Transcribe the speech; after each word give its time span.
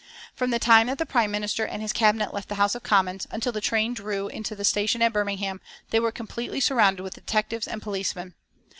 From 0.33 0.49
the 0.49 0.57
time 0.57 0.87
that 0.87 0.97
the 0.97 1.05
Prime 1.05 1.29
Minister 1.29 1.63
and 1.63 1.79
his 1.79 1.93
Cabinet 1.93 2.33
left 2.33 2.49
the 2.49 2.55
House 2.55 2.73
of 2.73 2.81
Commons 2.81 3.27
until 3.29 3.51
the 3.51 3.61
train 3.61 3.93
drew 3.93 4.27
in 4.29 4.41
to 4.45 4.55
the 4.55 4.65
station 4.65 4.99
at 5.03 5.13
Birmingham 5.13 5.61
they 5.91 5.99
were 5.99 6.11
completely 6.11 6.59
surrounded 6.59 7.03
with 7.03 7.13
detectives 7.13 7.67
and 7.67 7.83
policemen. 7.83 8.33